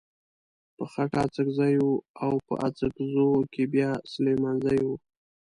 [0.75, 1.89] په خټه اڅکزی و
[2.23, 4.87] او په اڅګزو کې بيا سليمانزی و.